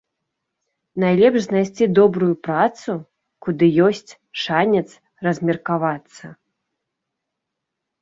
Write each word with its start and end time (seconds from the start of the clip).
Найлепш 1.03 1.39
знайсці 1.47 1.85
добрую 1.99 2.31
працу, 2.47 2.91
куды 3.49 3.65
ёсць 3.91 4.11
шанец 4.47 4.87
размеркавацца. 5.29 6.35